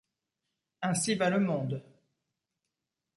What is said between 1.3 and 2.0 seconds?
monde.